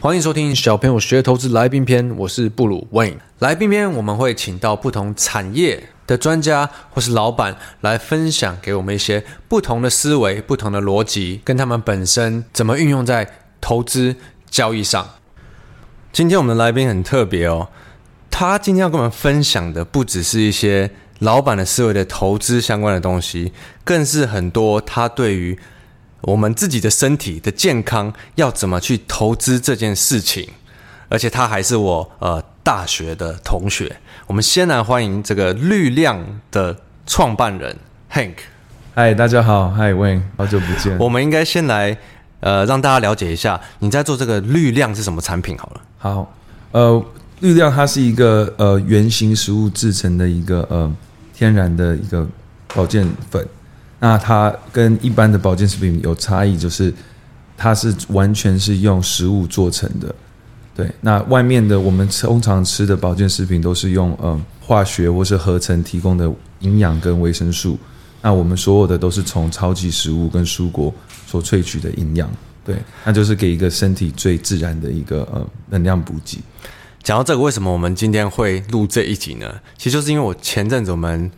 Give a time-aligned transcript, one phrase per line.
[0.00, 3.16] 欢迎收听小朋友学投资来宾篇，我是布鲁 Wayne。
[3.40, 13.28] 来宾篇我们会请到不同产业的专家或是老板来分享给我们一些不同的思维、不同的逻辑，跟他们本身怎么运用在
[13.60, 14.14] 投资
[14.48, 15.04] 交易上。
[16.12, 17.68] 今天我们的来宾很特别哦，
[18.30, 25.58] 他今天要跟我们分享的不只是一些老板的思维的投资相关的东西，更是很多他对于。
[26.22, 30.48] 我们自己的身体的健康要怎么去投资这件事情，
[31.08, 33.96] 而且他还是我呃大学的同学。
[34.26, 37.76] 我们先来欢迎这个绿量的创办人
[38.12, 38.34] Hank。
[38.94, 40.98] 嗨，大家好，嗨，Wayne，好久不见。
[40.98, 41.96] 我们应该先来
[42.40, 45.80] 呃让大家了解一下你在做这个绿量是什么产品好了。
[45.98, 46.34] 好，
[46.72, 47.04] 呃，
[47.40, 50.92] 绿量它是一个呃原型食物制成的一个呃
[51.32, 52.26] 天然的一个
[52.74, 53.48] 保健粉。
[54.00, 56.94] 那它跟一般的保健食品有差异，就是
[57.56, 60.14] 它是完全是用食物做成的。
[60.76, 67.76] 对，那外面的我们通常吃的保健食品都是用嗯化学或是合成提供的营养跟维生素。
[68.22, 70.94] 那我们所有的都是从超级食物跟蔬果
[71.26, 72.30] 所萃取的营养。
[72.64, 76.38] 对，那就是给一个身体最自然的一个呃能量补给。
[77.02, 79.52] 讲到这个，为什么我们今天会录这一集呢？
[79.76, 81.28] 其实就是因为我前阵子我们。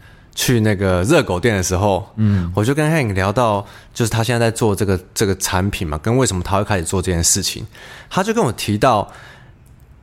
[0.41, 7.67] 去那个热狗店的时候，嗯，我就跟 Hank 聊到，就是他现在在做这个这个产品嘛，跟为什么他会开始做这件事情，
[8.09, 9.07] 他就跟我提到，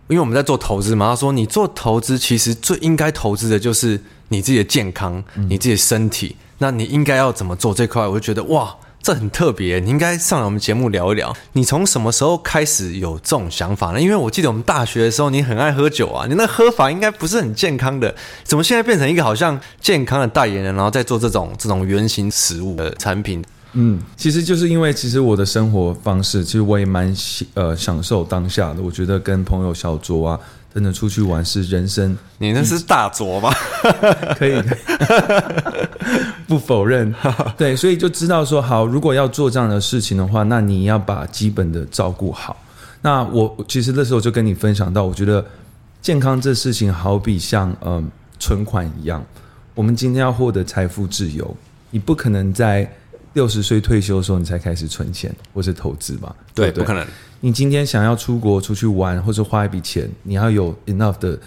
[0.10, 8.06] 因为我们在做投资嘛，他说你做投资其实最应该投资的就是你自己的健康，你自己的身体，那你应该要怎么做这块？
[8.06, 8.76] 我就觉得哇。
[9.02, 11.34] 这很特别，你应该上来我们节目聊一聊。
[11.54, 14.02] 你从什么时候开始有这种想法呢？
[14.02, 18.14] 因为我记得我们大学的时候，你很爱喝酒啊，你那喝法应该不是很健康的，
[18.44, 23.42] 怎么现在变成一个好像健康的代言人，然后再做这种这种原型食物的产品？
[23.74, 27.16] 嗯，其实就是因为其实我的生活方式，其实我也蛮
[27.54, 28.82] 呃享受当下的。
[28.82, 30.40] 我觉得跟朋友小酌啊。
[30.78, 33.52] 真的出去玩是人生，你那是大酌吗？
[34.38, 34.62] 可以，
[36.48, 37.12] 不否认。
[37.58, 42.56] 对，所以就知道说，好，如果要做这样的事情的话，那你要把基本的照顾好。
[43.02, 45.44] 那我其实那时候就跟你分享到，我觉得
[46.00, 49.26] 健康这事情好比像嗯存款一样，
[49.74, 51.58] 我们今天要获得财富自由，
[51.90, 52.88] 你不可能在
[53.38, 56.34] 六十岁退休的时候你才开始存钱或是投资嘛？
[56.56, 57.06] 对，不可能。
[57.40, 61.40] 你今天想要出国出去玩，或者花一笔钱，你要有 enough 的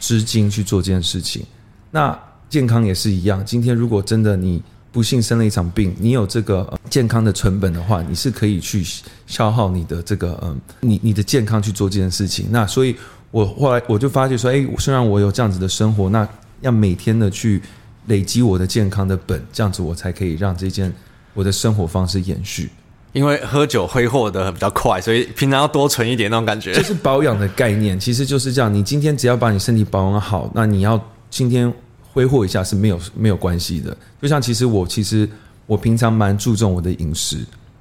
[0.00, 1.44] 资金去做这件事情。
[1.90, 2.18] 那
[2.48, 3.44] 健康也是一样。
[3.44, 8.82] 今天如果真的你不幸生了一场病，你有这个健康的成本的话，你是可以去
[9.26, 12.46] 消耗你的这个嗯，你你的健康去做这件事情。
[12.50, 12.96] 那所以，
[13.30, 16.26] 我后来我就发觉说，诶，虽然我有这样子的生活，那
[16.62, 17.60] 要每天的去
[18.06, 20.90] 累积我的健康的本，这样子我才可以让这件
[21.34, 22.70] 我的生活方式延续。
[23.12, 26.74] 因为喝酒挥霍的比较快，所以平常要多存一点那种感觉。
[26.74, 28.74] 就是保养的概念，其实就是这样。
[28.74, 31.00] 你今天只要把你身体保养好，那你要
[31.30, 31.72] 今天
[32.12, 33.96] 挥霍一下是没有没有关系的。
[34.20, 35.28] 就像其实我其实
[35.66, 37.38] 我平常蛮注重我的饮食，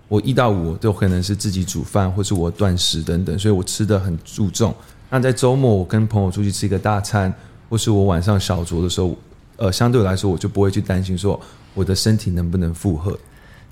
[0.08, 4.72] 我一到五都可能是自己煮饭，或是我断食等等，所以我吃的很注重。
[5.10, 7.34] 那在周末我跟朋友出去吃一个大餐，
[7.70, 9.18] 或是我晚上小酌的时候，
[9.56, 11.42] 呃，相对来说我就不会去担心说
[11.74, 13.18] 我的身体能不能负荷。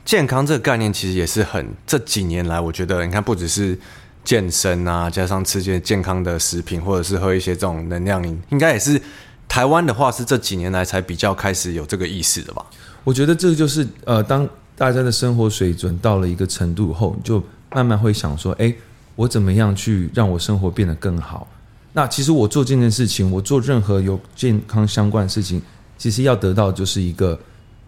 [0.03, 3.77] 健康这个概念其实也是很这几年来，我觉得你看不只是
[4.23, 8.99] 健身啊，加上吃些健康的食品，或者是喝一些这种能量饮，应该也是
[9.47, 12.65] 台湾的话是这几年来才比较开始有这个意识的吧？
[13.03, 18.73] 我觉得这就是呃，当大家的生活水准到了一个程度后，就慢慢会想说，哎，
[19.15, 21.47] 我怎么样去让我生活变得更好？
[21.93, 25.61] 那其实我做这件事情，我做任何有健康相关的事情，
[25.97, 27.39] 其实要得到就是一个。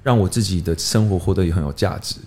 [0.03, 2.17] 让我自己的生活活得也很有价值，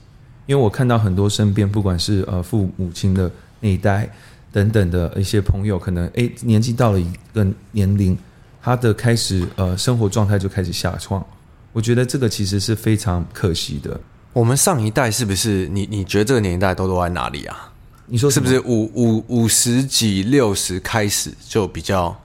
[0.47, 3.31] 因为我看到很多身边不管是呃父母亲的
[3.61, 4.11] 那一代
[4.51, 8.17] 等等的一些朋友，可能诶年纪到了一个年龄，
[8.63, 11.25] 他的开始呃生活状态就开始下创，
[11.73, 14.01] 我觉得这个其实是非常可惜的。
[14.33, 17.73] 我们上一代是不是你你觉得这个年代都落在哪里啊？
[18.07, 22.17] 你说是不是五五五十几六十开始就比较？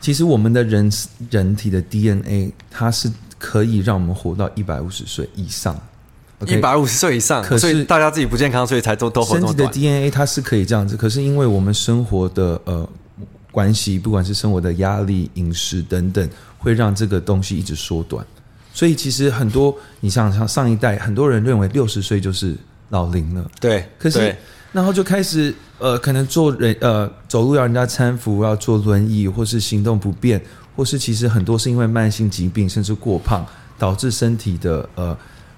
[0.00, 0.92] 其实我们的人
[1.30, 5.78] 人体的 DNA 它是可以让我们活到一百五十岁以上。
[6.46, 9.56] 一百五十岁以上，可是所以大家自己不健康，所以才都都活这么短。
[9.56, 12.86] 身体的 DNA 它是可以这样子，可是因为我们生活的呃
[13.50, 16.28] 关系，不管是生活的压力、饮食等等，
[16.58, 18.26] 会让这个东西一直缩短。
[18.74, 22.54] 所以其实很多，你想想上一代，很多人认为六十岁就是
[22.90, 23.50] 老龄了。
[23.58, 24.36] 对，可是
[24.72, 30.44] 然后就开始呃，可能做人呃走路要人家搀扶，要坐轮椅，或是行动不便，
[30.76, 33.46] 或是其实很多是因为慢性疾病，甚至过胖，
[33.78, 35.16] 导致身体的呃。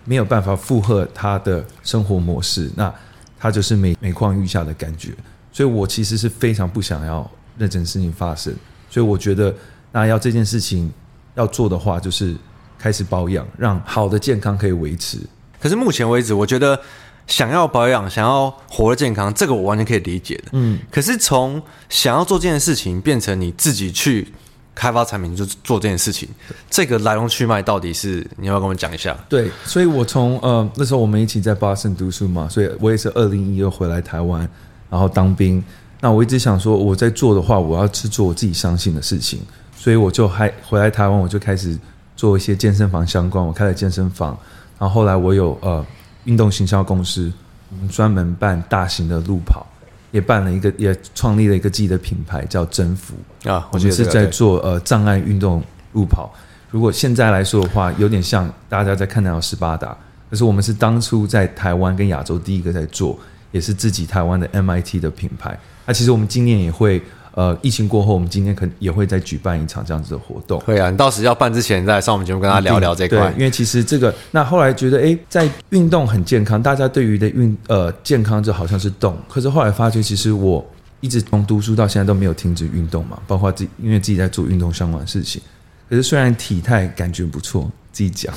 [0.09, 2.95] 没有办法负荷他的生活模式，那
[3.37, 5.11] 他就是每每况愈下的感觉。
[5.53, 8.55] 所以我其实是非常不想要那件事情发生。
[8.89, 9.53] 所以我觉得，
[9.91, 10.89] 那要这件事情
[11.35, 12.37] 要做的话，就是
[12.79, 15.19] 开始保养，让好的健康可以维持。
[15.61, 16.79] 可是目前为止，我觉得
[17.27, 20.51] 想要保养、想要活得健康，这个我完全可以理解的。
[20.53, 24.33] 嗯，可是从想要做这件事情变成你自己去。
[24.77, 26.29] 开发产品就做这件事情，
[26.71, 29.17] 这个来龙去脉到底是你要不要跟我们讲一下？
[29.29, 34.49] 对，所以我从呃那时候我们一起在 Boston 读书嘛，所以我也是二零一二回来台湾，
[34.91, 35.65] 然后当兵。
[35.99, 39.41] 那我一直想说，我在做的话，我要去做我自己相信的事情，
[39.75, 41.77] 所以我就还回来台湾，我就开始
[42.15, 44.39] 做一些健身房相关，我开了健身房。
[44.79, 45.85] 然后后来我有呃
[46.25, 47.33] 运动行销公司，
[47.71, 49.67] 我们专门办大型的路跑。
[50.11, 53.15] 也办了一个，也创立了一个自己的品牌，叫征服
[53.45, 53.69] 啊。
[53.73, 55.63] 我们是在做呃障碍运动
[55.93, 56.33] 路跑。
[56.71, 59.97] 如果现在来说的话，有点像大家在看到斯巴达，
[60.31, 63.19] 可是我们是当初在台湾跟亚洲第一个在做，
[63.53, 65.59] 也是自己台湾的 MIT 的品牌。
[65.87, 67.03] 那其实我们今年也会。
[67.37, 70.59] 呃，疫情过后，我们今天可能也会再举办一场这样子的活动。
[70.61, 73.31] 会啊，你到时要办之前再来上我们节目跟他聊聊这块。
[73.37, 80.65] 因为其实这个，那后来觉得，哎，在运动很健康，大家对于的运呃健康就好像是动，可是后来发觉，其实我
[81.03, 85.43] 一直从读书到现在都没有停止运动嘛，包括自己，因为自己在做运动相关的事情。
[85.91, 88.35] 可是虽然体态感觉不错，自己讲。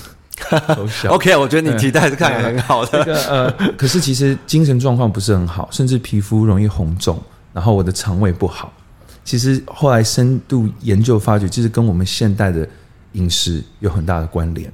[1.07, 3.02] OK， 我觉得你体态是看起来很好的。
[3.02, 7.18] 这个呃，可是其实精神状况不是很好，甚至皮肤容易红肿，
[7.54, 8.74] 然后我的肠胃不好。
[9.30, 12.68] 其实后来深度研究发觉，其实跟我们现代的
[13.12, 14.74] 饮食有很大的关联。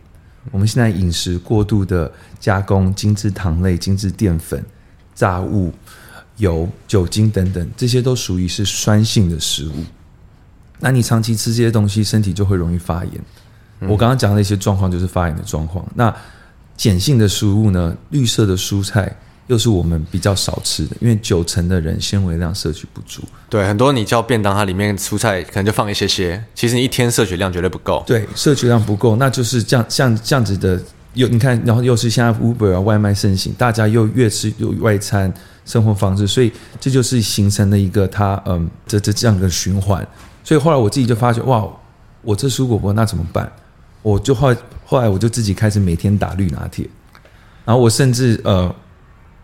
[0.49, 2.09] 我们现在饮食过度的
[2.39, 4.63] 加工、精致糖类、精致淀粉、
[5.13, 5.73] 炸物、
[6.37, 9.83] 油、酒精等等，这些都属于是酸性的食物。
[10.79, 13.21] 那你长期吃这些东西，身体就会容易发炎。
[13.81, 15.85] 我刚刚讲的一些状况，就是发炎的状况。
[15.93, 16.15] 那
[16.77, 17.93] 碱性的食物呢？
[18.09, 19.13] 绿色的蔬菜。
[19.47, 23.21] 又是我们比较少吃的，因为九成的人纤维量摄取不足。
[23.47, 28.03] 对，很多你叫便当，它里面蔬菜可能就放一些些，其实你一天摄取量绝对不够。
[28.07, 30.81] 对，摄取量不够，那就是这样，像这样子的，
[31.13, 35.31] 又你看，然后又是现在 Uber 啊外卖盛行，大家又越吃又外餐
[35.63, 40.05] 生活方式，所以这就是形成了一个它嗯这这这样的循环。
[40.43, 41.63] 所以后来我自己就发觉，哇，
[42.23, 43.51] 我这蔬果果那怎么办？
[44.01, 46.89] 我就后来后来我就自己开始每天打绿拿铁，
[47.63, 48.73] 然后我甚至呃。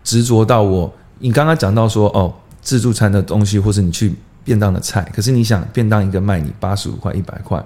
[0.03, 7.63] 执着到我，你刚刚讲到说哦，自助餐的东西，或是你去便当的菜，可是你想便当一个卖你八十五块、一百块，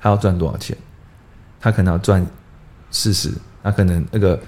[0.00, 0.76] 他要赚多少钱？
[1.60, 2.24] 他可能要赚
[2.90, 3.30] 四十，
[3.62, 4.40] 那可能那个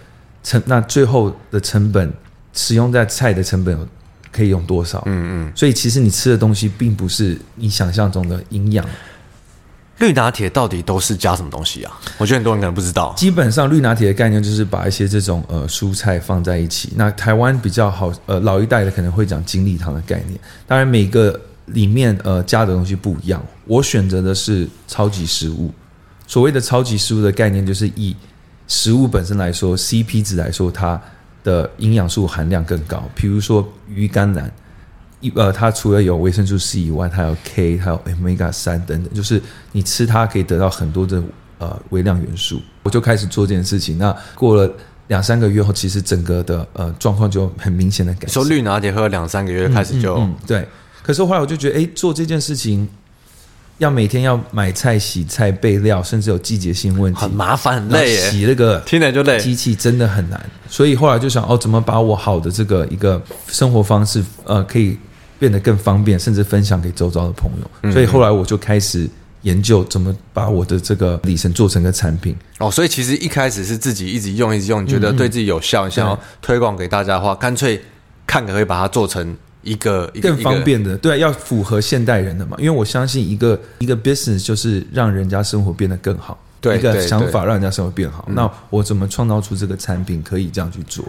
[0.42, 2.12] 成那最后的成本，
[2.52, 3.78] 使用在菜的成本
[4.30, 5.02] 可以用多少？
[5.06, 5.52] 嗯嗯。
[5.54, 8.86] 所以其实你吃的东西，并不是你想象中的营养。
[9.98, 11.92] 绿拿铁到底都是加什么东西啊？
[12.18, 13.12] 我觉得很多人可能不知道。
[13.16, 16.92] 基本上绿拿铁的概念就是把一些这种呃蔬菜放在一起。
[16.94, 20.38] 那台湾比较好呃老一代的可能会讲精力汤的概念。
[20.66, 23.44] 当然每个里面呃加的东西不一样。
[23.64, 25.72] 我选择的是超级食物。
[26.26, 28.14] 所谓的超级食物的概念就是以
[28.68, 31.00] 食物本身来说，CP 值来说，它
[31.42, 33.02] 的营养素含量更高。
[33.14, 34.52] 比如说鱼甘蓝。
[35.20, 41.20] 一呃，它除了有维生素 C 以外，它有 K，还有 Omega 三等等，就是你吃它可以得到很多的
[41.58, 42.62] 呃微量元素。
[42.84, 43.98] 我就开始做这件事情。
[43.98, 44.72] 那过了
[45.08, 48.30] 两三个月后，其实整个的呃状况就很明显的改善。
[48.30, 50.68] 说绿拿铁喝了两三个月开始就、嗯嗯嗯、对，
[51.02, 52.88] 可是后来我就觉得，哎，做这件事情
[53.78, 58.16] 要每天要买菜、洗菜、备料，甚至有季节性问题，很麻烦、很累。
[58.16, 60.40] 洗那个听着就累，机器真的很难。
[60.68, 64.96] 所以后来就想，哦，怎么把我好的这个一个生活方式，呃，可以。
[65.38, 67.92] 变得更方便，甚至分享给周遭的朋友。
[67.92, 69.08] 所以后来我就开始
[69.42, 72.36] 研究怎么把我的这个里程做成个产品。
[72.58, 77.80] 哦，所以其实一开始是自己一直用，一直用，你觉得对自己有效，你想要推广给大家的话，干脆
[78.26, 80.96] 看可以把它做成一个更方便的。
[80.98, 82.56] 对，要符合现代人的嘛。
[82.58, 88.28] 因为我相信一个一个 business 就是让人家生活变得更好，对，一个想法让人家生活变好。
[88.32, 91.04] 那我怎么创造出这个产品可以这样去做？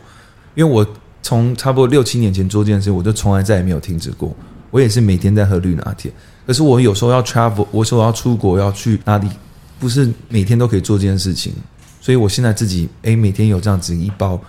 [0.53, 0.85] 因为我。
[1.21, 4.35] 从差不多六七年前做这件事，我就从来再也没有停止过。
[4.71, 6.11] 我也是每天在喝绿拿铁。
[6.45, 9.27] 可是我有时候要 travel，我说我要出国要去哪里，
[9.79, 11.53] 不是每天都可以做这件事情。
[12.01, 14.39] 所以我现在自己诶，每天有这样子一包，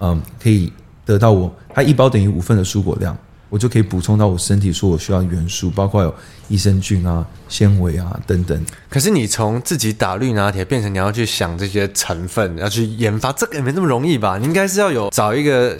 [0.00, 0.72] 嗯，可以
[1.04, 3.16] 得到我，它一包等于五份的蔬果量。
[3.52, 6.14] 我就可以补充到我身体所需要的元素，包括有
[6.48, 8.58] 益生菌啊、纤维啊等等。
[8.88, 14.38] 可是你从自己打绿拿铁变成你要去想这些成分，要去研发，这个也没那么容易吧？
[14.38, 15.76] 你应该是要有找一个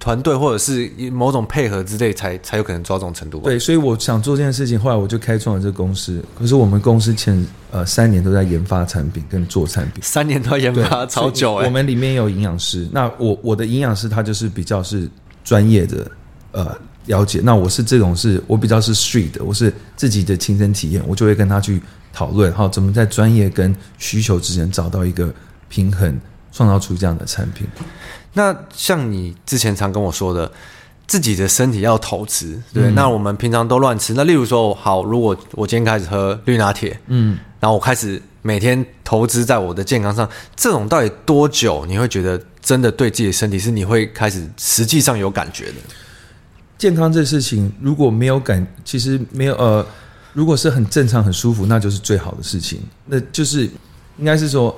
[0.00, 3.44] 团队或者是某种配合之类才，才才有可能抓这种程度吧。
[3.44, 6.20] 对，所以我想做这件事情，后来我就开创了这个公司。
[6.36, 11.66] 可是我们公司前呃三年都在研发产品跟做产品，三年都在研发超久哎。
[11.66, 15.08] 我们里面有营养师，那我我的营养师他就是比较是
[15.44, 16.10] 专业的
[16.50, 16.76] 呃。
[17.06, 21.80] 了解，那我是这种是，我比较是 street 的，我是自己的亲身体验，我就会跟他去
[22.12, 25.32] 讨论，好，怎么在专业跟需求之间找到一个
[25.68, 26.18] 平衡，
[26.50, 27.66] 创造出这样的产品。
[28.32, 30.50] 那像你之前常跟我说的，
[31.06, 45.74] 自己的身体要投资，对，嗯、那我们平常都乱吃，那例如说，好，如果我今天开始喝绿拿铁，嗯，然后我开始每天投资在我的健康上，这种到底多久你会觉得真的对自己的身体是你会开始实际上有感觉的？
[46.76, 49.84] 健康这事情如果没有感，其实没有呃，
[50.32, 52.80] 如果是很正常很舒服，那就是最好的事情。
[53.06, 53.68] 那就是
[54.18, 54.76] 应该是说，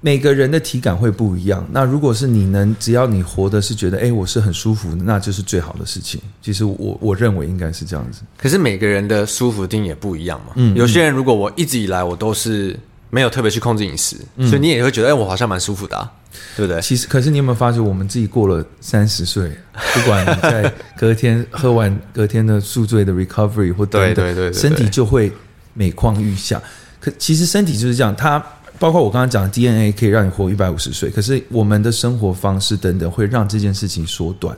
[0.00, 1.66] 每个人的体感会不一样。
[1.72, 6.20] 那如果是你能，只要你活的是觉得，哎，我是很舒服，那就是最好的事情。
[6.42, 8.22] 其实我我认为应该是这样子。
[8.36, 10.52] 可是每个人的舒服定也不一样嘛。
[10.56, 12.78] 嗯，有些人如果我一直以来我都是
[13.14, 16.10] 没有特别去控制饮食，嗯，所以你也会觉得，哎，我好像蛮舒服的啊。
[16.56, 16.80] 对不对？
[16.80, 19.52] 其实，可是你有没有发觉，我们自己过了三十岁，
[19.92, 25.30] 不管你在隔天喝完隔天的宿醉的 recovery 或等等，对对对对，身体就会
[25.74, 26.60] 每况愈下。
[26.98, 28.42] 可其实身体就是这样，它
[28.78, 34.56] 包括我刚刚讲的 DNA 可以让你活一百五十岁，可是我们的生活方式等等会让这件事情缩短。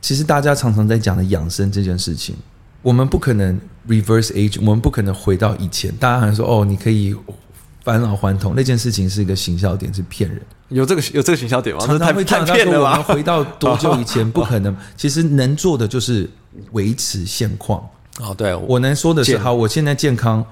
[0.00, 2.34] 其实大家常常在讲的养生这件事情，
[2.82, 3.56] 我们不可能
[3.88, 5.94] reverse age，我们不可能回到以前。
[5.96, 7.14] 大家好像说哦，你可以。
[7.88, 10.42] 返老还童那件事情是一个行销点，是骗人。
[10.68, 11.86] 有这个有这个行销点吗？
[11.86, 14.30] 常常会这样他说我们回到 多久以前？
[14.30, 14.76] 不可能。
[14.94, 16.28] 其实能做的就是
[16.72, 17.80] 维持现况。
[18.20, 20.44] 哦，对，我能说的是，好，我现在健康，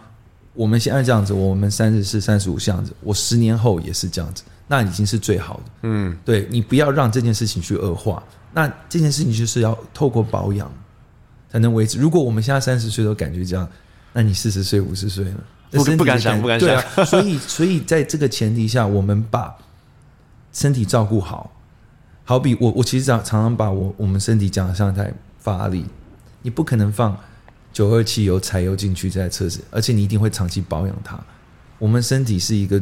[0.54, 5.62] 我们现在这样子，我们三十四、三十五这样子，我十年后也是这样子，那已经是最好的。
[5.82, 8.22] 嗯，对，你不要让这件事情去恶化。
[8.54, 10.72] 那这件事情就是要透过保养
[11.52, 11.98] 才能维持。
[11.98, 13.68] 如果我们现在三十岁都感觉这样，
[14.16, 15.44] 那你四十岁、五十岁了？
[15.72, 16.82] 不不敢想，不敢想。
[17.04, 19.54] 所以所以在这个前提下，我们把
[20.54, 21.52] 身体照顾好。
[22.24, 25.84] 好比我我其实常常常把我我们身体讲的像台发力，
[26.40, 27.14] 你不可能放
[27.74, 31.22] 九二汽油柴油进去这台车子，而且你一定会长期保养它。
[31.78, 32.80] 我们身体是一个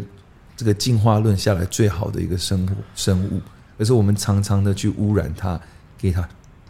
[0.57, 3.41] 这个进化论下来最好的一个生物生物，
[3.77, 5.61] 可是我们常常的去污染它，
[5.99, 6.23] 给它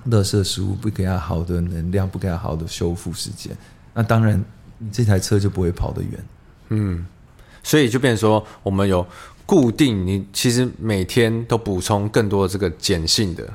[0.08, 3.54] 垃圾食物，不给它好的能量，不给它好的修复时间。
[3.94, 4.44] 那当然。
[4.78, 6.24] 你这台车就不会跑得远，
[6.70, 7.06] 嗯，
[7.62, 9.06] 所以就变成说，我们有
[9.46, 13.48] 固定，你其实每天都补充更多的这个碱性的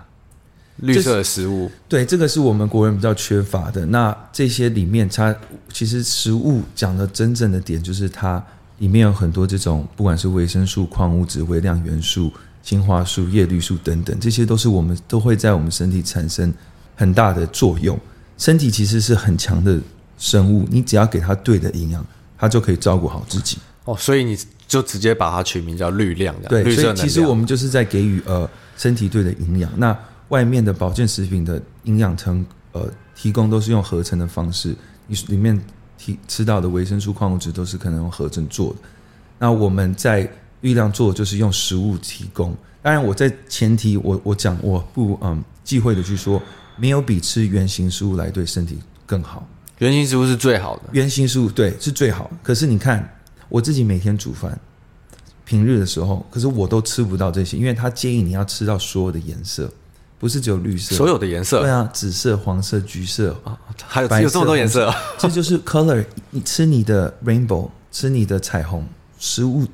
[0.77, 1.69] 绿色的食物。
[1.89, 3.85] 对，这个是我们国人比较缺乏的。
[3.87, 5.35] 那这些里面，它
[5.73, 8.41] 其实食物讲的真正的点，就是它
[8.77, 12.31] 里面有很多这种，不管是维生素、矿物质、微量元素、
[12.63, 16.51] 青花素、叶绿素等等，这些都是我们都会在我们身体产生
[16.95, 17.99] 很大的作用。
[18.37, 19.77] 身体其实是很强的。
[20.19, 22.05] 生物，你只要给它对的营养，
[22.37, 23.57] 它就可以照顾好自己。
[23.85, 26.49] 哦，所以你就直接把它取名叫绿量的。
[26.49, 28.47] 对，所以其实我们就是在给予呃
[28.77, 29.71] 身体对的营养。
[29.77, 29.97] 那
[30.27, 34.75] 外面的保健食品的营养成呃提供都是用合成的方式，
[35.07, 35.59] 你里面
[35.97, 38.79] 提吃到的维生素、矿物质都是可能用合成做的。
[39.39, 40.29] 那我们在
[40.61, 42.55] 绿量做就是用食物提供。
[42.81, 46.41] 当然，我在前提我我讲我不嗯忌讳的去说，
[46.77, 49.47] 没有比吃原型食物来对身体更好。
[49.79, 52.31] 原型食物是最好的，原型食物对是最好的。
[52.43, 53.17] 可是你看，
[53.47, 54.59] 我自己每天煮饭，
[55.45, 59.71] 平日的时候，可是我都吃不到这些，因为他建议你要吃到所有的颜色，
[60.19, 63.57] 不是只有绿色，所有的颜色，对啊，紫色、黄色、橘色啊，
[63.87, 66.05] 还有有这么多颜色， 这就是 color。
[66.29, 68.85] 你吃你的 rainbow，吃你的彩虹，
[69.17, 69.65] 食物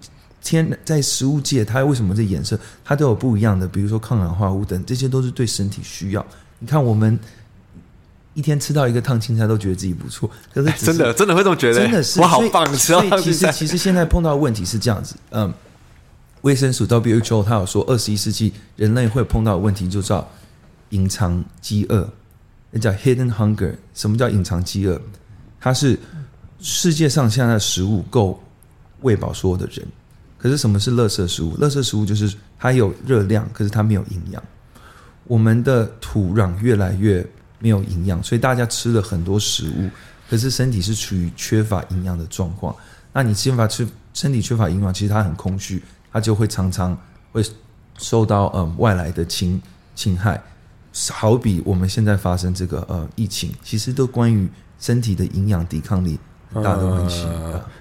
[0.44, 3.68] 天在食物界，它为什么这颜色它都有不一样的？
[3.68, 6.24] 比如说抗氧化物等，这些都是对身体需要。
[6.60, 7.20] 你看我们。
[8.36, 11.80] 一天吃到一个烫青菜都觉得自己不错，可是，是真的真的会这么觉得？
[11.80, 12.66] 真的是 我好棒！
[12.78, 15.52] 吃到其实其实现在碰到的问题是这样子，嗯，
[16.42, 20.30] 卫生署 WHO 他有说，二十一世纪人类会碰到的问题就叫
[20.90, 22.10] 隐藏饥饿，
[22.72, 23.74] 那叫 hidden hunger。
[23.94, 25.02] 什么叫隐藏饥饿？
[25.62, 25.98] 它是
[26.60, 28.44] 世界上现在的食物够
[29.00, 29.88] 喂饱所有的人，
[30.38, 31.58] 可是什么是垃圾食物？
[31.58, 34.44] 垃圾食物就是它有热量，可是它没有营养。
[35.24, 37.26] 我们的土壤越来越。
[37.66, 39.90] 没有营养，所以大家吃了很多食物，
[40.30, 42.76] 可是身体是处于缺乏营养的状况。
[43.12, 45.82] 那你缺乏吃，身体缺乏营养，其实它很空虚，
[46.12, 46.96] 它就会常常
[47.32, 47.44] 会
[47.98, 49.60] 受到呃外来的侵
[49.96, 50.40] 侵害。
[51.10, 54.48] 好比我们现在发生这个呃疫情，其实都关于
[54.80, 56.20] 身体的营养抵抗力
[56.54, 57.26] 很大的问题。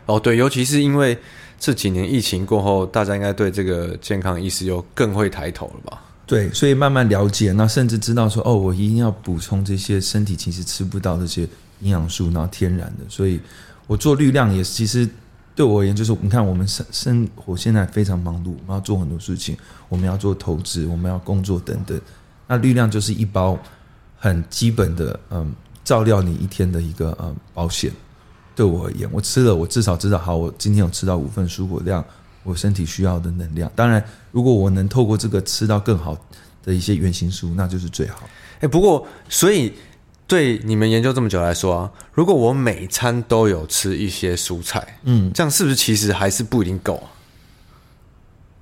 [0.07, 1.19] 哦，对，尤其是因为
[1.61, 6.03] 这几年疫情过后，大家应该对这个健康意识又更会抬头了吧？
[6.27, 11.43] 对，所以慢慢了解，那甚至知道说，哦，我一定要补充这些身体其实吃不到这些
[11.81, 13.05] 营养素，然后天然的。
[13.09, 13.39] 所以
[13.87, 15.07] 我做绿量也，其实
[15.55, 19.55] 对我而言，就是你看我们生生活现在非常忙碌，我们要做很多事情，
[19.89, 22.01] 我们要做投资，我们要工作等等。
[22.47, 23.59] 那绿量就是一包
[24.19, 25.55] 很基本的，嗯，
[25.85, 27.93] 照料你一天的一个嗯保险。
[28.57, 32.03] 对我而言，我吃了，我至少知道，好，我今天有吃到五份蔬果量，
[32.45, 33.69] 我身体需要的能量。
[33.75, 36.17] 当然，如果我能透过这个吃到更好
[36.63, 38.29] 的一些原型蔬，那就是最好。
[38.61, 39.73] 哎，不过，所以
[40.27, 47.11] 对你们研究这么久来说啊，如果我每餐都有吃一些蔬菜，嗯，这样是不是其实还是不一定够啊？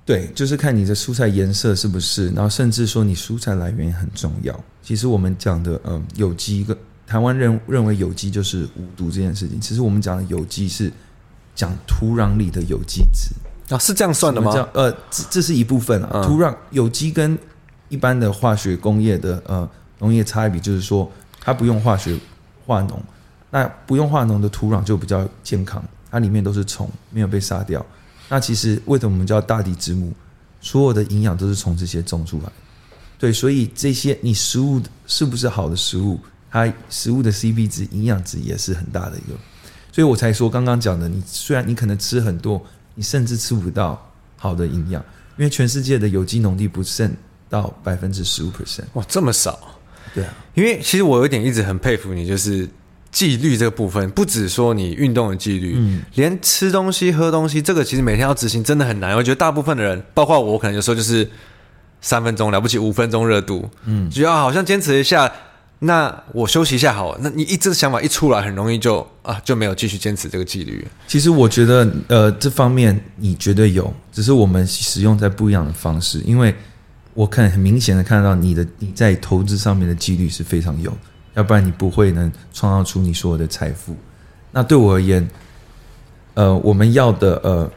[0.05, 4.57] 对，就是看你的蔬菜颜色是不是，然后甚至说你蔬菜来源也很重要。
[4.81, 6.75] 其实我们讲的，嗯，有机跟
[7.07, 10.91] 台湾认认为有机就是无毒这件事情，其实我们讲的有机是
[11.55, 13.33] 讲土壤里的有机质
[13.73, 14.51] 啊，是这样算的吗？
[14.73, 16.09] 呃，这这是一部分啊。
[16.13, 17.37] 嗯、土壤有机跟
[17.89, 19.67] 一般的化学工业的呃
[19.99, 21.11] 农业差异，就是说
[21.41, 22.17] 它不用化学
[22.65, 23.01] 化农，
[23.49, 27.83] 那不用化农的土壤就比较健康，它里面都是虫，没有被杀掉。
[28.29, 30.13] 那其实为什么我们叫大地之母？
[30.61, 32.51] 所有的营养都是从这些种出来。
[33.19, 39.37] 对，所以这些你食物是不是好的食物，它食物的 C B 值、营养值也是很大的一个。
[39.91, 42.61] 所以我才说刚刚讲的，你虽然你可能吃很多，
[42.95, 45.03] 你甚至吃不到好的营养，
[45.37, 47.11] 因为全世界的有机农地不剩
[47.49, 48.85] 到百分之十五 percent。
[48.93, 49.59] 哇，这么少？
[50.13, 52.67] 对啊，因为其实我有点一直很佩服你，就是。
[53.13, 59.15] 纪律这个部分，不只说你运动的纪律，嗯，连吃东西、喝东西，这个其实每天要执行真的很难。
[59.15, 61.29] 我觉得大部分的人，包括我，可能有时候就是
[62.01, 65.31] 三分钟了不起，五分钟热度，嗯，只要好像坚持一下，
[65.85, 67.17] 那我休息一下好。
[67.19, 70.87] 那你一这个想法一出来，很容易就啊就没有继续坚持这个纪律。
[71.07, 76.19] 其实我觉得，呃，这方面你绝对有，只是我们使用在不一样的方式。
[76.25, 76.55] 因为
[77.13, 80.91] 我看很明显的看到你的你在投资上面的纪律是非常有。
[81.33, 83.95] 要不然你不会能创造出你所有的财富。
[84.51, 85.27] 那对我而言，
[86.35, 87.69] 呃，我们要的呃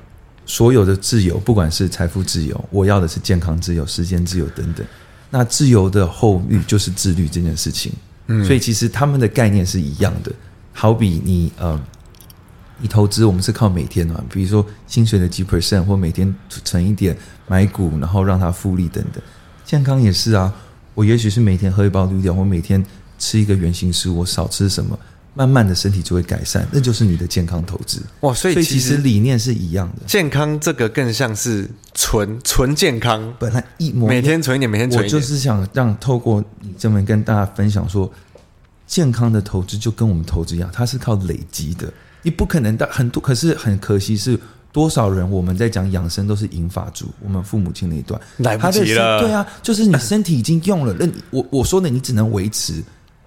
[0.45, 4.87] 所有的自由，不管是财富自由，我要的是健康自由、时间自由等等。
[5.37, 7.93] 那自由的后律就是自律这件事情。
[8.29, 10.33] 嗯，所以其实他们的概念是一样的。
[10.73, 11.79] 好比你呃，
[12.79, 17.15] 你投资，我们是靠每天啊，比如说薪水的几 percent，或每天存一点
[17.47, 19.23] 买股，然后让它复利等等。
[19.65, 20.51] 健康也是啊，
[20.95, 22.83] 我也许是每天喝一包绿掉，或每天。
[23.19, 24.99] 吃一个圆形食物，我少吃什么，
[25.37, 28.33] 慢慢的身体就会改善，那就是你的健康投资哇！
[28.33, 30.07] 所以其实，所以其实理念是一样的。
[30.07, 35.15] 健康这个更像是纯纯健康，本来一模每天存一点，每天存一点。
[35.15, 38.11] 我就是想让透过你这么跟大家分享说，
[38.87, 43.23] 健康的投资就跟我们投资一样，它是靠累积的，你不可能的很多。
[43.23, 44.39] 可是很可惜是。
[44.73, 49.21] 多少人我们在讲养生都是银发族，我们父母亲那一段来不及了。
[49.21, 52.85] 对啊，就是你身体已经用了，那你我我说的你只能维持。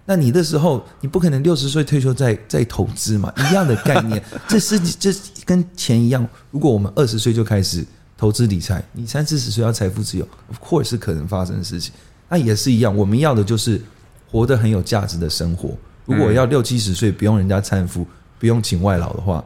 [0.09, 3.31] 那你的时候，你不可能六十岁退休再再投资嘛？
[3.37, 4.19] 一样的概念，
[4.49, 5.13] 这是这
[5.45, 6.27] 跟钱一样。
[6.49, 7.85] 如果我们二十岁就开始
[8.17, 11.93] 投资理财，你三四十岁要财富自由，of course 是可能发生的事情。
[12.27, 13.79] 那也是一样，我们要的就是
[14.27, 15.77] 活得很有价值的生活。
[16.07, 18.03] 如果要六七十岁不用人家搀扶，
[18.39, 19.45] 不用请外劳的话。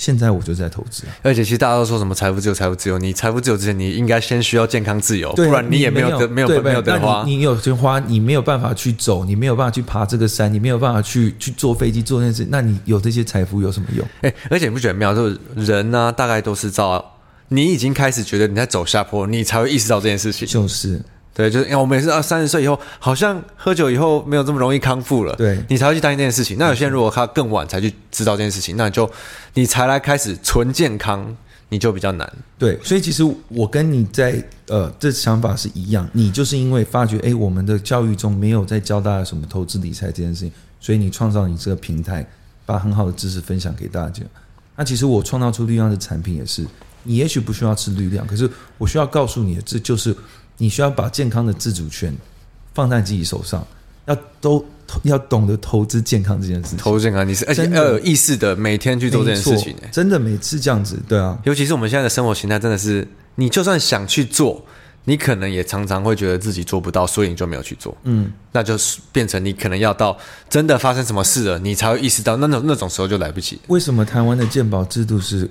[0.00, 2.96] 现在我就在投资，而且其实大家都说什么财富自由，财富自由。
[2.96, 7.22] 你财富自由之前，你应该先需要健康自由，不然你也没有得没有没有得花。
[7.26, 12.46] 你有钱花，你没有办法去走，你没有办法去爬这个山，你没有办法去去坐飞机做那件事。
[12.50, 14.08] 那你有这些财富有什么用？
[14.22, 15.14] 哎，而且你不觉得妙？
[15.14, 20.48] 就是人呢、啊，大概都是照你已经开始觉得你在走下坡，你才会意识到这件事情。
[20.48, 21.02] 就是。
[21.32, 25.34] 对，就是因为我们每次啊，三十岁以后，好像喝酒以后没有这么容易康复了。
[25.36, 26.58] 对，你才会去担心这件事情。
[26.58, 29.10] 那有些人如果他更晚才去知道这件事情，那你就
[29.54, 31.34] 你才来开始纯健康，
[31.68, 32.30] 你就比较难。
[32.58, 42.28] 对，所以其实我跟你在呃这想法是一样，你就是因为发觉哎，我们的教育中没有在教大家什么投资理财这件事情，所以你创造你这个平台，
[42.66, 44.22] 把很好的知识分享给大家。
[44.76, 46.66] 那其实我创造出绿量的产品也是，
[47.04, 50.14] 你也许不需要吃绿量，可是我需要告诉你的，这就是。
[50.60, 52.14] 你需要把健康的自主权
[52.74, 53.66] 放在自己手上，
[54.04, 54.62] 要都
[55.04, 56.76] 要懂得投资健康这件事情。
[56.76, 59.74] 投资健康，你是而且要有意识的每天去做这件事情。
[59.90, 61.38] 真的每次这样子，对啊。
[61.44, 64.62] 尤其是我们现在的生活形态，真的是你就算想去做，
[65.04, 67.96] 你可能也常常会觉得自己做不到，所以你就没有去做。
[68.04, 70.18] 嗯，那就是变成你可能要到
[70.50, 73.58] 真的发生什么事了，你才会意识到那种那种时候就来不及。
[73.68, 75.50] 为什么台湾的健保制度是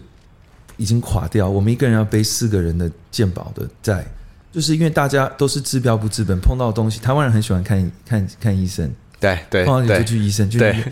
[0.78, 1.50] 已经垮掉？
[1.50, 4.06] 我们一个人要背四个人的健保的债，
[4.52, 10.84] 就是因为大家都是治标不治本，碰到东西，台湾人很喜欢看看看医生，对对，碰到你就去医生，对。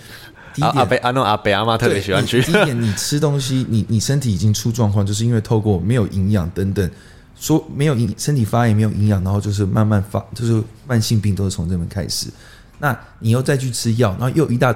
[0.59, 2.41] 阿 阿伯阿诺阿伯阿妈特别喜欢去。
[2.41, 6.89] 第一点， 你吃东西，你你身体已经出状况，就是因为透过没有营养等等。
[7.39, 12.27] 说没有营，身体发炎没有营养，然后就是慢慢发，就是慢性病都是从这边开始。
[12.79, 14.75] 那你又再去吃药，然后又一大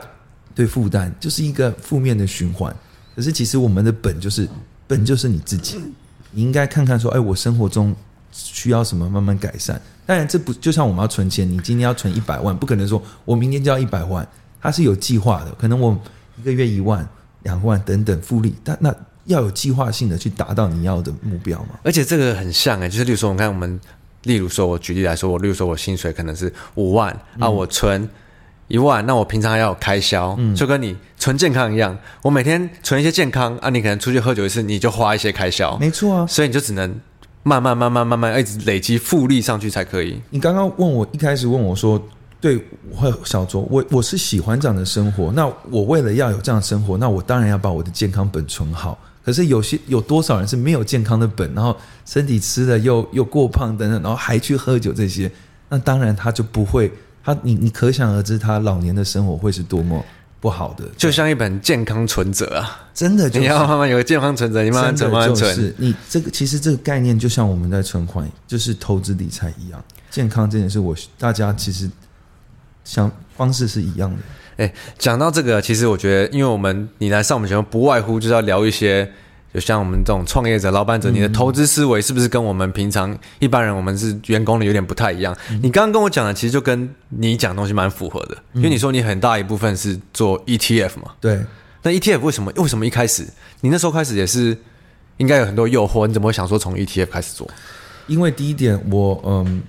[0.54, 2.72] 堆负担，就是一个负面的循环。
[3.16, 4.48] 可是其实我们的本就是
[4.86, 5.82] 本就是你自己，
[6.30, 7.96] 你应该看看说，哎，我生活中
[8.32, 9.80] 需要什么，慢慢改善。
[10.06, 14.28] 当然，这不就像我们要存钱，你今天要存一百万，不可能说我明天就要一百万，
[14.62, 15.52] 它是有计划的。
[15.60, 15.98] 可能我
[16.40, 17.08] 一个月一万、
[17.44, 18.94] 两万等等复利，但那。
[19.26, 21.80] 要有计划性的去达到你要的目标嘛？
[21.84, 23.80] 而且这个很像哎、欸，就是例如说，我看我们，
[24.24, 28.10] 例如说，我举例来说，我例如说我薪水可能是五万、嗯、啊，我存
[28.68, 37.00] 一万，那我平常还要有开销，嗯、就跟你存健康一样，我每天存一些健康啊，你可能出去喝酒一次，你就花一些开销，没错啊，所以你就只能
[37.44, 40.22] 慢慢慢慢慢慢一直累积复利上去才可以。
[40.30, 42.02] 你刚刚问我一开始问我说，
[42.40, 48.98] 对，我小卓，我我是喜欢这样的生活，那我为了要有这样的生活，那我当然要把我的健康本存好。
[49.24, 51.76] 可是有些有多少人是没有健康的本，然后
[52.06, 55.32] 身体吃的又又过胖等等，然后还去喝酒这些，
[55.70, 56.92] 那当然他就不会，
[57.24, 60.04] 他你你可想而知，他老年的生活会是多么
[60.42, 60.84] 不好的。
[60.98, 65.56] 就像一本健康存折啊，真的，就是，你要慢慢有个健康存折，你慢慢存，慢慢存。
[65.56, 71.90] 是你这个其实这个概念就像我们在存款，就是投资理财一样，健康这件事，我大家其实
[72.84, 74.18] 想方式是一样的。
[74.58, 79.10] 哎，讲到这个，其实我觉得，因为我们你来上我们节目，不外乎就是要聊一些，
[79.54, 85.36] 就像我们这种创业者、老板者，你的投资思维是不是跟我们平常一般人，我们是员工的有点不太一样？
[85.50, 91.12] 嗯、你刚刚跟我讲的，其实就跟你讲的东西蛮符合的，因为你说你很大一部分是做 ETF 嘛。
[91.20, 91.40] 对。
[91.84, 92.52] 那 ETF 为什么？
[92.58, 93.28] 为什么一开始
[93.62, 94.58] 你那时候开始也是
[95.18, 96.06] 应该有很多诱惑？
[96.08, 97.50] 你怎么会想说从 ETF 开始做？
[98.08, 99.64] 因为第一点，我嗯，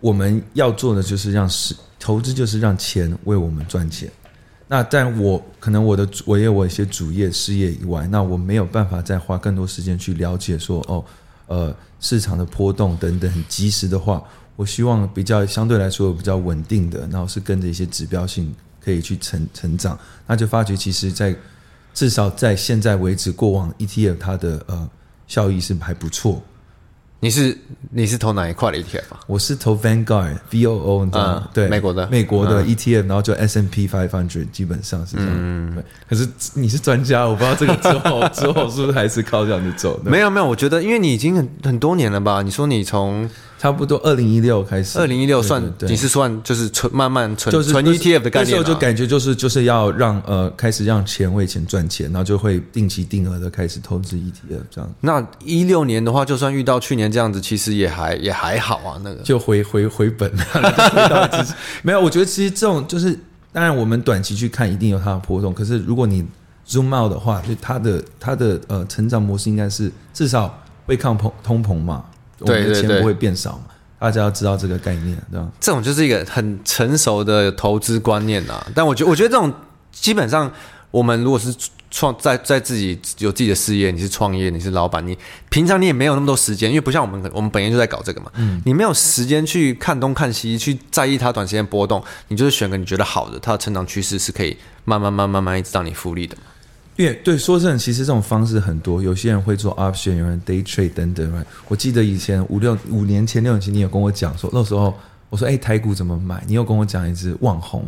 [0.00, 1.74] 我们要做的就是让是。
[1.98, 4.08] 投资就是让钱为我们赚钱。
[4.68, 11.04] 那但我可能我的我也有我一些主业事业以外，那我没有办法再花更多时间去了解说哦，
[11.46, 14.22] 呃，市场的波动等等很及时的话，
[14.56, 18.52] 我希望比较相对来说比较稳定的，然后是跟着一些指标性
[18.84, 19.96] 可以去成成长。
[20.26, 21.34] 那就发觉其实，在
[21.94, 24.90] 至少在现在为止，过往 ETF 它的呃
[25.28, 26.42] 效益是还不错。
[27.26, 27.58] 你是
[27.90, 29.18] 你是投哪一块的 ETF 啊？
[29.26, 31.42] 我是投 Vanguard V O O，你知道吗？
[31.44, 35.32] 嗯、对，美国的美国的 ETF，、嗯、然后就 S M P 500，基本上是这样。
[35.32, 35.84] 嗯，对。
[36.08, 40.00] 可是你是专家，我不知道这个之后 之后是不是还是靠这样子走？
[40.04, 42.42] 没有没有，我觉得因为你已经很很多年了吧？
[42.42, 43.28] 你说你从。
[43.58, 48.50] 差不多二零一六开始，二零一六算你是算就是存慢慢存，就是存 ETF 的概念。
[48.50, 54.94] 那时候就感觉就是就是要让呃开始让钱为钱赚钱，然后就会定期定额的开始投资 ETF 这样。
[55.00, 59.00] 那一六年的话，就算遇到去年这样子，其实也还 也还好啊。
[59.02, 61.46] 那个就回回回本了，
[61.82, 62.00] 没有。
[62.00, 63.18] 我觉得其实这种就是
[63.52, 66.22] 当然我们短期去看一定有它的波动，可是如果你
[66.68, 72.04] zoom out 的话，就它的它的呃成长模式应该是至少会抗通通膨嘛。
[72.40, 73.64] 我们的钱不会变少嘛？
[73.98, 75.48] 大家要知道这个概念，对吧？
[75.58, 78.64] 这种就是一个很成熟的投资观念呐。
[78.74, 79.52] 但我觉得，我觉得这种
[79.90, 80.52] 基本上，
[80.90, 81.54] 我们如果是
[81.90, 85.16] 创在在自己有自己的事业，你是创业，你是老板，你
[85.48, 88.30] 平常你也没有那么多时间，因为不像我们，我们本业就在搞这个嘛。
[88.34, 96.42] 嗯，你没有时间去看东看西，去在意它短时间波动，你就是选个你觉得好的，它的成长趋势是可以慢慢、慢慢、慢慢一直让你复利的嘛。
[96.96, 101.44] 对对，说真的，其实这种方式很多，有些人会做 option，有人 day trade 等等。
[101.68, 104.92] 我记得以前五六五年前、六年前，你有跟我讲说，那时候
[105.28, 106.42] 我说，哎，台股怎么买？
[106.46, 107.86] 你有跟我讲一只旺宏，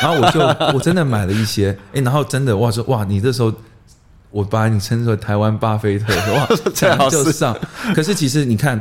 [0.00, 0.40] 然后我就
[0.74, 3.52] 我真的买了一些，哎，然后真的哇说哇，你这时候
[4.30, 7.54] 我把你称作台湾巴菲特，哇， 这样就上。
[7.94, 8.80] 可是其实你看，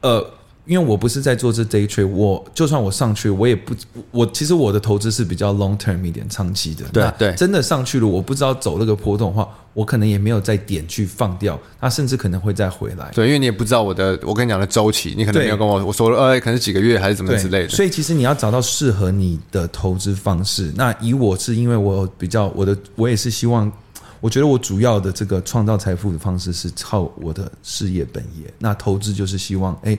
[0.00, 0.26] 呃。
[0.66, 3.74] 因为我不是在做这 day trade，我就算我上去，我也不，
[4.10, 6.84] 我其实我的投资是比较 long term 一点，长期的。
[6.90, 13.10] 对对，真的上去了，我不知道走那个波动的话，我可能也没有再点去放掉，它甚至可能会再回来。
[13.14, 17.68] 对，因为你也不知道我的，我跟你讲的周期，你可能没有跟我我说了，呃，可能几个月还是怎么之类的。
[17.68, 20.72] 所以其实你要找到适合你的投资方式。
[20.74, 23.70] 那以我是因为我比较我的，我也是希望，
[24.18, 28.50] 我觉得我主要的这个创造财富的方式是靠我的事业本业。
[28.58, 29.98] 那投资就是希望，哎。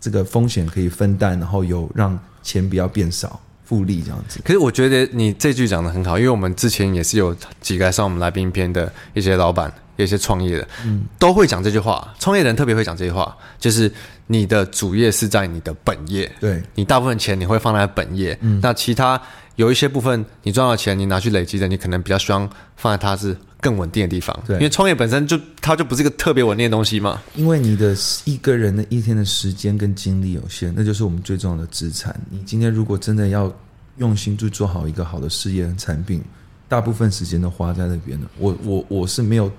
[0.00, 4.40] 这个风险可以分担，然后有让钱不要变少，复利这样子。
[4.44, 12.14] 可是我觉得你这句讲得很好，因为我们之前也是有几个上我们来宾篇的一些老板，一些创业的，嗯，都会讲这句话。
[12.18, 13.92] 创业人特别会讲这句话，就是
[14.26, 19.20] 你的主业是在你的本业，对，你大部分钱你会放在本业，嗯，那其他
[19.58, 27.20] 有一些部分你赚到钱，你拿去累积的，你可能比较希望放在它是更稳定的地方，对，因为创业本身就它就不是一个特别稳定的东西嘛。
[27.34, 27.92] 因为你的
[28.24, 32.14] 一个人的一天的时间跟精力有限，那就是我们最重要的资产。
[32.30, 33.52] 你今天如果真的要
[33.96, 36.22] 用心去做好一个好的事业和产品，
[36.68, 38.30] 大部分时间都花在那边了。
[38.38, 39.50] 我我我是没有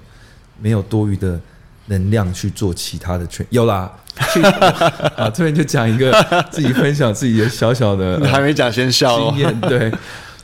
[0.61, 1.37] 没有多余的
[1.89, 3.91] 能量去做其他的圈有啦。
[4.33, 4.41] 去
[5.15, 6.11] 啊，这边就讲一个
[6.51, 9.61] 自己分享自己的小小的，你还没讲先笑经验。
[9.61, 9.89] 对，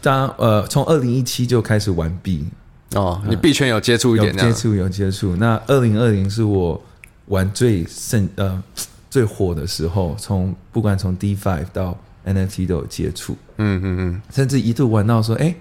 [0.01, 2.45] 当呃从二零一七就开始玩币
[2.93, 5.35] 哦，你币圈有接触一点，接触有接触。
[5.35, 6.81] 那二零二零是我
[7.25, 8.63] 玩最盛呃
[9.09, 15.55] 最火的时候，从不管从 DeFi 到 NFT 都有接触，嗯嗯嗯，甚至一度玩到说，哎、欸，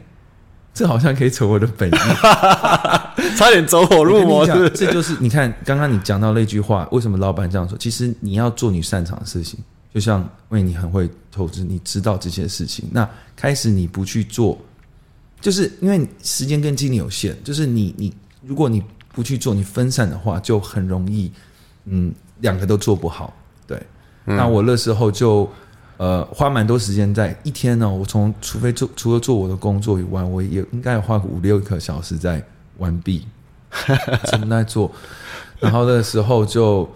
[0.75, 1.93] 这好像可以成为我的本意，
[3.39, 4.45] 差点走火入魔。
[4.71, 7.79] 这就是你看刚刚你讲到那句话，为什么老板这样说？
[7.79, 9.61] 其实你要做你擅长的事情，
[9.95, 14.59] 就像因为你很会投资，你知道这些事情，那开始你不去做，
[15.41, 18.83] 就是因为时间跟精力有限，就是你你如果你
[19.13, 21.31] 不去做，你分散的话，就很容易，
[21.85, 23.33] 嗯，两个都做不好。
[23.65, 23.81] 对，
[24.27, 25.49] 嗯、那我那时候就。
[25.97, 27.89] 呃，花蛮多时间在一天呢。
[27.89, 32.43] 我从除非做除了做我的工作以外，我也应该花个五六个小时在
[32.79, 33.27] 玩币，
[34.31, 34.91] 怎么在做？
[35.61, 36.89] 然后那时候就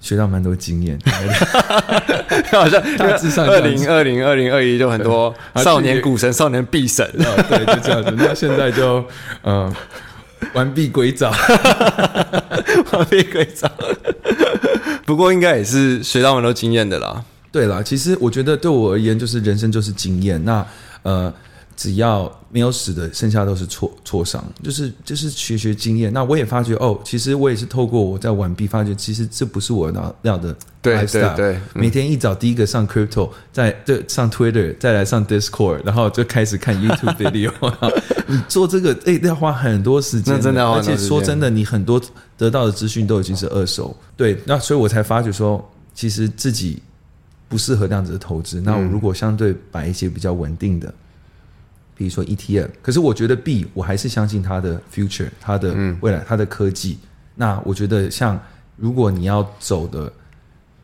[0.00, 0.98] 学到蛮多经验，
[2.52, 7.08] 好像大致上二零二零二零二一就很多少年股神、少年必神，
[7.48, 8.12] 对，就这样子。
[8.16, 9.04] 那现在就
[9.44, 9.72] 嗯，
[10.54, 11.30] 完璧归赵，
[12.92, 13.70] 完璧归赵。
[15.06, 17.24] 不过应该也是学到蛮多经验的啦。
[17.50, 20.42] 对了，其实我觉得对我而言，就是人生就是经验。
[20.44, 20.66] 那
[21.02, 21.32] 呃，
[21.76, 26.12] 只要没有死的，剩下都是挫挫伤，就是就是学学经验。
[26.12, 30.56] 那我也发觉哦，其实我也是透过我在玩币，发觉其实这不是我要要的 lifestyle。
[30.82, 37.52] 对对对，嗯、每天一早第一个上 crypto，再对上 Twitter，再来上 Discord，然后就开始看 YouTube video。
[38.26, 40.68] 你做这个哎，要花很多时间，那真的。
[40.68, 42.02] 而且说真的，你很多
[42.36, 43.96] 得到的资讯都已经是二手。
[44.16, 46.82] 对，那所以我才发觉说，其实自己。
[47.48, 48.60] 不适合这样子的投资。
[48.60, 50.92] 那我如果相对摆一些比较稳定的，
[51.94, 56.98] 比如说 ETF，可是我觉得币，我还是相信它的 future，它的未来，它的科技。
[57.34, 58.38] 那我觉得像
[58.76, 60.12] 如果你要走的，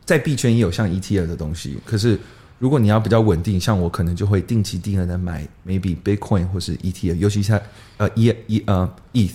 [0.03, 2.19] 在币圈也有像 ETF 的东西，可是
[2.59, 7.61] 如果你要比较稳定，像我可能就会定期定额的买 maybe Bitcoin 或是 ETF，尤其是它
[7.97, 9.33] 呃 E E 呃 ETH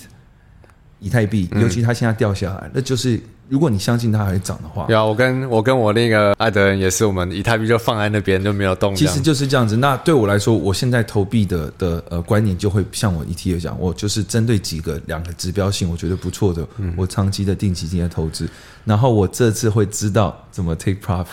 [0.98, 3.20] 以太币，尤其它现在掉下来，那就是。
[3.50, 8.94] 如果你相信它还会涨的话，有啊，我跟我跟我那个爱德人也是，我们以太币就放在那边就没有动。
[8.94, 9.76] 其实就是这样子。
[9.76, 18.48] 那对我来说，我现在投币的的呃观念就会像我 ETF 讲，我就是针对几个两个指标性我觉得不错的，嗯、我长期的定期进行投资。
[18.84, 21.26] 然后我这次会知道怎么 take profit，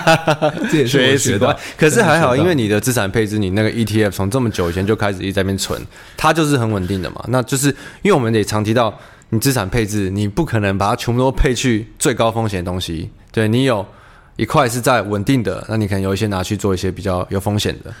[0.72, 1.56] 这也是我学的。
[1.76, 5.80] 可是还好，因为你的资产配置，你那个 ETF 从这么久以前就开始一直在那边存，
[6.16, 7.22] 它就是很稳定的嘛。
[7.28, 7.68] 那就是
[8.00, 8.98] 因为我们得常提到。
[9.32, 13.08] 你资产配置，你不可能把它全部都配去最高风险的东西。
[13.30, 13.86] 对，你有
[14.34, 17.94] 一块是在稳定的，那你可能有一些拿去做一些比较有风险的。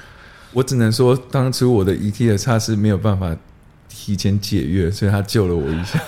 [0.52, 3.36] 我只能说，当初我的 ETF 差是没有办法
[3.88, 6.00] 提前解约，所以他救了我一下，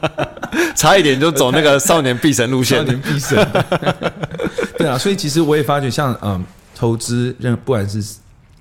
[0.74, 2.78] 差一点就走那个少年必神路线。
[2.78, 3.46] 少年必神，
[4.78, 8.02] 对啊，所以其实我也发觉像，像嗯，投资，任不管是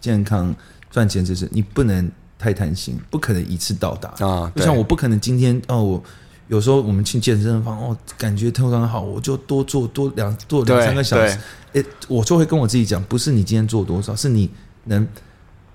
[0.01, 0.53] 健康
[0.91, 2.11] 赚钱，就是你不能。
[2.43, 4.51] 太贪心，不可能一次到达啊！
[4.53, 6.03] 就像我不可能今天哦，我
[6.49, 11.39] 有时候我们去健身房哦，感觉特别好，我就多做多两做两三个小时。
[11.71, 14.49] 诶，我就会跟我自己讲，不是你今天做多少，是你
[14.83, 15.07] 能。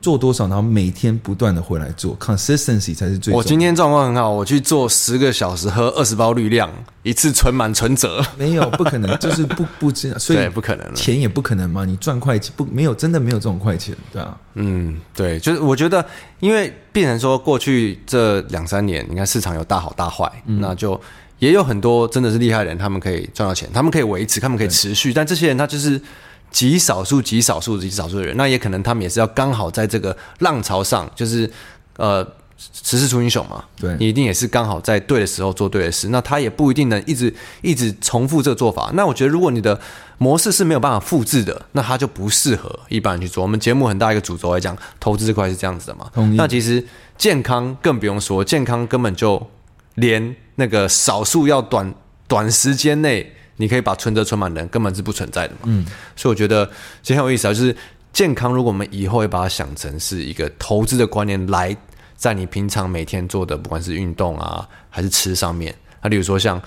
[0.00, 3.34] 做多少，然后每天不断的回来做，consistency 才是最。
[3.34, 6.70] 我今天状况很好，我去做十个小时，喝二十包绿量，
[7.02, 8.24] 一次存满存折。
[8.36, 11.84] 没有，不可能，就是不不这样，所以不可能，钱也不可能嘛。
[11.84, 14.36] 你赚快钱不没有，真的没有这种快钱，对啊。
[14.54, 16.04] 嗯，对，就是我觉得，
[16.40, 21.00] 因为变成说过去这两三年，你看市场有大好大坏，嗯、那就
[21.38, 26.00] 也有很多真的是厉害的人，他们可以赚到钱，他们可以维持，他们可以持续，但这些人他就是。
[26.50, 31.50] 极少数、极少数、极少数的人，那也可能他们也是要刚好在这个浪潮上，就是
[31.96, 32.26] 呃，
[32.72, 33.62] 时势出英雄嘛。
[33.76, 36.08] 对，你一定也是刚好在对的时候做对的事。
[36.08, 37.32] 那他也不一定能一直
[37.62, 38.90] 一直重复这个做法。
[38.94, 39.78] 那我觉得，如果你的
[40.16, 43.42] 模式是没有办法复制的，那他就不适合一般人去做。
[43.42, 46.10] 我们节目很大一个主轴来讲，投资这块是这样子的嘛。
[46.34, 46.84] 那其实
[47.16, 49.46] 健康更不用说，健康根本就
[49.96, 51.94] 连那个少数要短
[52.26, 53.34] 短时间内。
[53.58, 55.60] 你可以把存折存满的人根本是不存在的嘛？
[55.64, 55.84] 嗯，
[56.16, 56.64] 所以我觉得
[57.02, 57.76] 其实很有意思啊，就是
[58.12, 61.76] 健康，如果我们以后会把它想成是一个投资的观念来
[62.16, 65.74] 在你平常每天做的，不管是运动啊，还是吃上面。
[66.02, 66.60] 那例如说像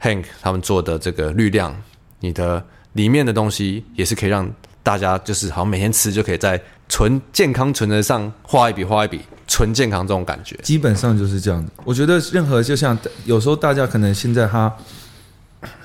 [0.00, 1.74] Hank 他们做的这个绿量，
[2.20, 2.62] 你的
[2.92, 4.48] 里面的东西也是可以让
[4.82, 10.56] 大家就是好像每天吃就可以在纯健康存折上画一笔画一笔，纯健康这种感觉。
[10.62, 11.72] 基本上就是这样子。
[11.84, 14.72] 我觉得任何就像有时候大家可能现在他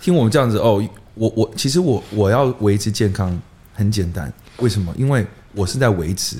[0.01, 0.83] 听我们这样子哦，
[1.15, 3.39] 我我其实我我要维持健康
[3.73, 4.93] 很简单，为什么？
[4.97, 6.37] 因为我是在维持，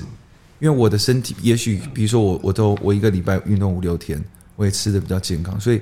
[0.58, 4.22] 因为我的身体也许比如说我我都我一个礼拜运动五六天，
[4.56, 5.80] 我也吃的比较健康，所以。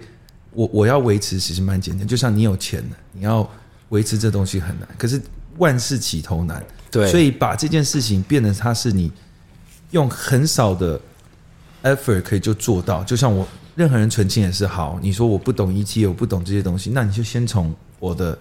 [0.52, 3.48] 我我要维持其实蛮简单，就像你有钱的，你要
[3.90, 4.88] 维持这东西很难。
[4.98, 5.22] 可是
[5.58, 9.12] 万事起头难，对，所以把这件事情变得它是你
[9.92, 11.00] 用很少的
[11.82, 13.02] effort 可以就做到。
[13.04, 18.38] 就像我任何人存钱也是好，你说我不懂 ETF，我不懂这些东西，那你就先从我的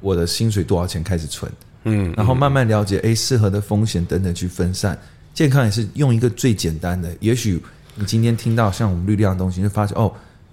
[0.00, 1.50] 我的薪水多少钱开始存，
[1.84, 4.98] 嗯，然后慢慢了解，哎，适合的风险等等去分散。
[5.32, 7.62] 健康也是用一个最简单的，也许
[7.94, 10.12] 你今天听到像我们绿量的东西，就发现哦。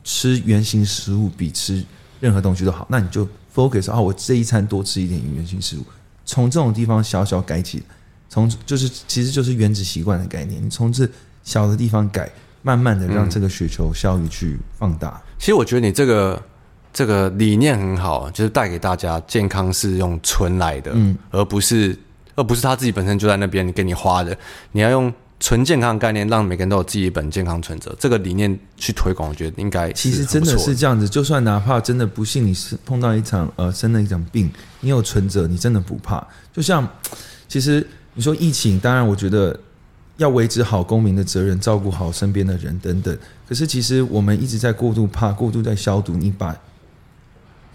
[0.10, 1.84] 吃原型食物比吃
[2.22, 5.84] 任何东西都好，那你就 focus 啊，我这一餐多吃一点原型食物，
[6.24, 7.84] 从这种地方小小改起，
[8.30, 11.06] 从就是其实就是原子习惯的概念，你从这
[11.48, 12.30] 小的地方改，
[12.62, 15.08] 慢慢的让这个雪球效益去放大。
[15.08, 16.44] 嗯，其实我觉得你这个
[16.92, 21.98] 这个理念很好，就是带给大家健康是用存来的，嗯，而不是
[22.36, 24.38] 而不是他自己本身就在那边给你花的，
[24.74, 25.14] 你要用。
[25.40, 31.08] 纯健康的概念，让每个人都有自己一本健康存折，这个理念去推广，我觉得应该其实真的是这样子。
[31.08, 36.28] 就算哪怕真的不幸你是碰到一场呃生了一场病，你有存折，你真的不怕。
[36.52, 36.90] 就像
[37.48, 39.56] 其实你说疫情，当然我觉得
[40.18, 43.18] 要维持好公民的责任，照顾好身边的人等等。
[43.48, 46.56] 可是其实我们一直在过度怕，过度在消毒，你把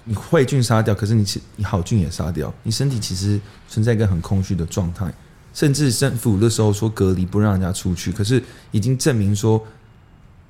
[0.04, 1.24] 你坏菌杀掉，可是你
[1.56, 5.12] 你好菌也杀掉，你身体其实存在一个很空虚的状态。
[5.54, 9.62] 甚至政府的时候说隔离不让人家出去，可是已经证明说，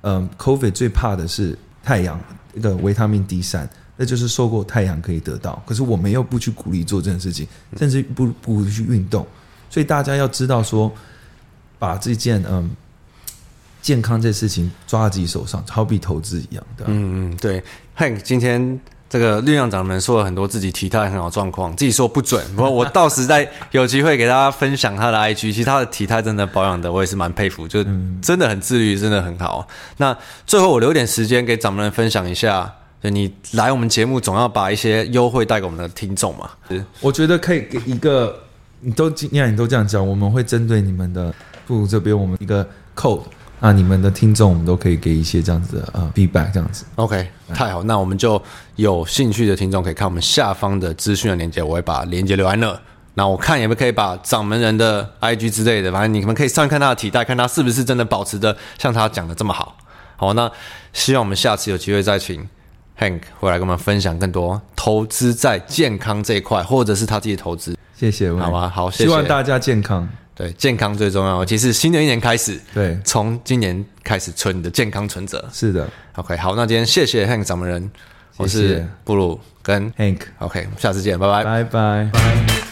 [0.03, 2.19] 嗯，COVID 最怕的是太阳，
[2.55, 5.61] 那个维他命 D 三，那就是受过太阳可以得到。
[5.67, 9.27] 可是我们又不去鼓励做这件事情，甚至不不去运动，
[9.69, 10.91] 所以大家要知道说，
[11.83, 12.71] 把这件嗯
[13.81, 16.85] 健康这事情抓在自己手上，好比投资一样的。
[16.87, 17.61] 嗯嗯，对。
[17.99, 18.81] Hank 今天。
[19.13, 22.43] 这个绿量掌门说了很多自己体态很好状况，自己说不准。
[22.57, 27.85] 不过 我到时再有机会给大家分享他的 IG，其实他的体态真的保养的我也是蛮佩服，就
[28.23, 29.69] 真的很自律，真的很好。
[29.99, 30.17] 那
[30.47, 36.49] 最后我留点时间给掌门人分享一下，就你来我们节目总要把一些优惠带给我们的听众嘛。
[37.03, 38.35] 我觉得可以给一个，
[38.81, 41.35] 你都既然你都这样讲，我们会针对你们的
[41.67, 43.23] 不如这边我们一个 code。
[43.65, 46.85] 那你们的听众，我们都可以给一些这样子的呃 feedback，这样子。
[46.97, 48.43] OK，太好，那我们就
[48.75, 52.77] 有兴趣的听众可以看我们下方的资讯的链接，我会把链接留在那。
[53.15, 59.77] 那我看有没有可以把掌门人的 IG 之类的，反正你们可以上去看他的体态，看他是不是真的保持的像他讲的这么好。
[60.17, 60.51] 好，那
[60.93, 62.49] 希望我们下次有机会再请
[62.99, 67.77] Hank 回来跟我们分享更多投资在健康这一块，或者是他自己投资。
[67.95, 68.69] 谢谢，好吧？
[68.69, 70.09] 好，谢谢，希望大家健康。
[70.35, 71.45] 对，健康最重要。
[71.45, 75.47] 其实新的一年开始，对，从今年开始存你的健康存折。
[75.53, 77.91] 是的，OK，好，那今天谢谢 Hank 掌门人，
[78.39, 82.72] 我是布鲁跟 Hank，OK，我们下次见，拜拜，拜拜。